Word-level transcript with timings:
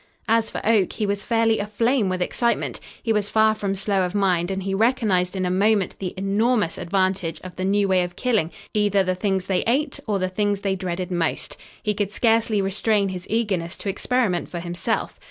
As 0.27 0.49
for 0.49 0.65
Oak, 0.67 0.93
he 0.93 1.05
was 1.05 1.23
fairly 1.23 1.59
aflame 1.59 2.09
with 2.09 2.23
excitement. 2.23 2.79
He 3.03 3.13
was 3.13 3.29
far 3.29 3.53
from 3.53 3.75
slow 3.75 4.03
of 4.03 4.15
mind 4.15 4.49
and 4.49 4.63
he 4.63 4.73
recognized 4.73 5.35
in 5.35 5.45
a 5.45 5.51
moment 5.51 5.99
the 5.99 6.15
enormous 6.17 6.79
advantage 6.79 7.39
of 7.43 7.55
the 7.55 7.63
new 7.65 7.87
way 7.87 8.01
of 8.01 8.15
killing 8.15 8.51
either 8.73 9.03
the 9.03 9.13
things 9.13 9.45
they 9.45 9.61
ate, 9.67 9.99
or 10.07 10.17
the 10.17 10.27
things 10.27 10.61
they 10.61 10.75
dreaded 10.75 11.11
most. 11.11 11.55
He 11.83 11.93
could 11.93 12.11
scarcely 12.11 12.63
restrain 12.63 13.09
his 13.09 13.27
eagerness 13.29 13.77
to 13.77 13.89
experiment 13.89 14.49
for 14.49 14.59
himself. 14.59 15.19